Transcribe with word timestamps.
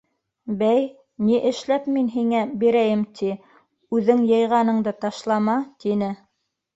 —Бәй, 0.59 0.85
ни 1.25 1.35
эшләп 1.49 1.89
мин 1.97 2.07
һиңә 2.13 2.39
бирәйем 2.63 3.03
ти, 3.19 3.29
үҙең 3.99 4.23
йыйғаныңды 4.31 4.95
ташлама!— 5.05 5.59
тине. 5.85 6.09